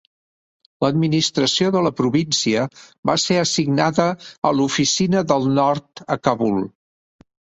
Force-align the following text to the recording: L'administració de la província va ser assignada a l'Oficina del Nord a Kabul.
L'administració 0.83 1.67
de 1.75 1.83
la 1.87 1.91
província 1.99 2.63
va 3.11 3.15
ser 3.25 3.37
assignada 3.43 4.07
a 4.51 4.55
l'Oficina 4.61 5.23
del 5.35 5.47
Nord 5.61 6.03
a 6.17 6.21
Kabul. 6.29 6.61